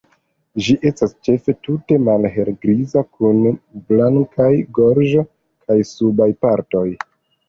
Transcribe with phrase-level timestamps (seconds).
[0.67, 3.41] Ĝi estas ĉefe tute malhelgriza kun
[3.93, 4.47] blankaj
[4.79, 5.25] gorĝo
[5.67, 6.83] kaj subaj partoj.